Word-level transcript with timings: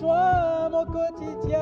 mon 0.00 0.84
quotidien. 0.86 1.58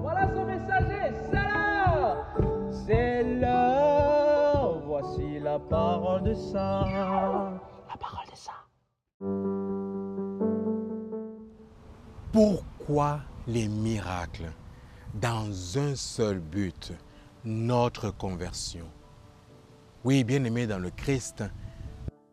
Voilà 0.00 0.28
son 0.34 0.44
messager, 0.44 1.12
c'est 1.30 1.42
l'heure. 1.42 2.26
C'est 2.70 3.22
l'heure, 3.22 4.80
voici 4.84 5.38
la 5.38 5.58
parole 5.58 6.22
de 6.24 6.34
ça. 6.34 6.84
La 7.88 7.96
parole 7.98 8.26
de 8.30 8.36
ça. 8.36 8.52
Pourquoi 12.32 13.20
les 13.46 13.68
miracles? 13.68 14.52
Dans 15.14 15.78
un 15.78 15.94
seul 15.94 16.38
but, 16.38 16.92
notre 17.44 18.10
conversion. 18.10 18.86
Oui, 20.04 20.24
bien 20.24 20.42
aimé 20.44 20.66
dans 20.66 20.78
le 20.78 20.90
Christ, 20.90 21.44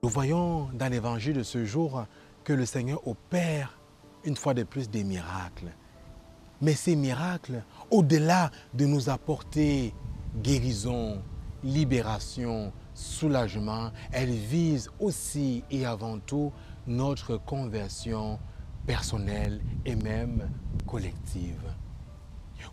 nous 0.01 0.09
voyons 0.09 0.69
dans 0.73 0.89
l'évangile 0.89 1.35
de 1.35 1.43
ce 1.43 1.65
jour 1.65 2.05
que 2.45 2.53
le 2.53 2.65
Seigneur 2.65 3.05
opère 3.05 3.77
une 4.23 4.35
fois 4.35 4.53
de 4.53 4.63
plus 4.63 4.89
des 4.89 5.03
miracles. 5.03 5.73
Mais 6.61 6.73
ces 6.73 6.95
miracles, 6.95 7.63
au-delà 7.89 8.51
de 8.73 8.85
nous 8.85 9.09
apporter 9.09 9.93
guérison, 10.41 11.21
libération, 11.63 12.71
soulagement, 12.93 13.91
elles 14.11 14.29
visent 14.29 14.89
aussi 14.99 15.63
et 15.71 15.85
avant 15.85 16.19
tout 16.19 16.51
notre 16.87 17.37
conversion 17.37 18.39
personnelle 18.85 19.61
et 19.85 19.95
même 19.95 20.49
collective. 20.85 21.63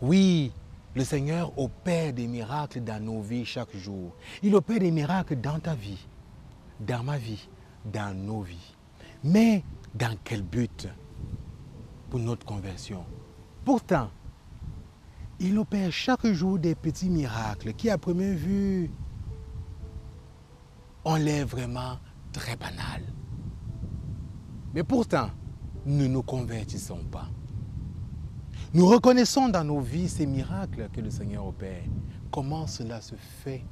Oui, 0.01 0.53
le 0.95 1.05
Seigneur 1.05 1.57
opère 1.59 2.13
des 2.13 2.27
miracles 2.27 2.81
dans 2.81 3.03
nos 3.03 3.21
vies 3.21 3.45
chaque 3.45 3.77
jour. 3.77 4.15
Il 4.43 4.55
opère 4.55 4.81
des 4.81 4.91
miracles 4.91 5.37
dans 5.37 5.59
ta 5.59 5.75
vie, 5.75 6.07
dans 6.81 7.03
ma 7.03 7.19
vie, 7.19 7.49
dans 7.85 8.17
nos 8.17 8.41
vies. 8.41 8.75
Mais 9.23 9.63
dans 9.95 10.17
quel 10.25 10.43
but? 10.43 10.89
Pour 12.11 12.21
notre 12.21 12.47
conversion. 12.47 13.05
Pourtant, 13.65 14.11
il 15.41 15.59
opère 15.59 15.93
chaque 15.93 16.27
jour 16.27 16.59
des 16.59 16.75
petits 16.75 17.11
miracles 17.11 17.75
qui, 17.75 17.91
à 17.91 17.99
première 17.99 18.37
vue, 18.37 18.91
ont 21.05 21.17
l'air 21.17 21.47
vraiment 21.47 21.99
très 22.33 22.57
banals. 22.57 23.13
Mais 24.75 24.85
pourtant, 24.85 25.31
nous 25.85 26.05
ne 26.05 26.09
nous 26.09 26.23
convertissons 26.23 27.05
pas. 27.11 27.29
Nous 28.73 28.87
reconnaissons 28.87 29.49
dans 29.49 29.65
nos 29.65 29.81
vies 29.81 30.09
ces 30.09 30.27
miracles 30.27 30.89
que 30.93 31.01
le 31.01 31.11
Seigneur 31.11 31.47
opère. 31.47 31.85
Comment 32.31 32.67
cela 32.67 33.01
se 33.01 33.15
fait 33.15 33.65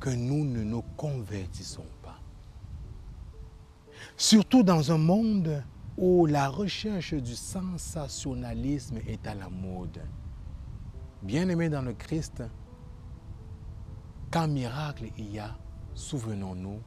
que 0.00 0.10
nous 0.10 0.44
ne 0.44 0.62
nous 0.62 0.82
convertissons 0.96 1.86
pas? 2.02 2.18
Surtout 4.16 4.62
dans 4.62 4.92
un 4.92 4.98
monde 4.98 5.62
où 5.96 6.26
la 6.26 6.48
recherche 6.48 7.14
du 7.14 7.34
sensationnalisme 7.34 8.98
est 9.06 9.26
à 9.26 9.34
la 9.34 9.48
mode. 9.48 10.02
Bien-aimés 11.22 11.68
dans 11.68 11.82
le 11.82 11.94
Christ, 11.94 12.42
quand 14.30 14.48
miracle 14.48 15.10
il 15.16 15.32
y 15.32 15.38
a, 15.38 15.56
souvenons-nous 15.94 16.80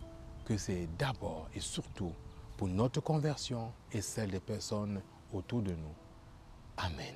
que 0.46 0.58
c'est 0.58 0.88
d'abord 0.98 1.50
et 1.54 1.60
surtout 1.60 2.12
pour 2.58 2.68
notre 2.68 3.02
conversion 3.02 3.72
et 3.92 4.02
celle 4.02 4.32
des 4.32 4.40
personnes 4.40 5.02
autour 5.32 5.62
de 5.62 5.72
nous. 5.72 5.96
Amen. 6.78 7.16